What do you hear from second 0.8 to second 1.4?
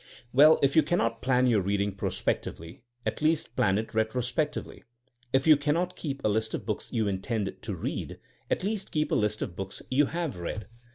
can not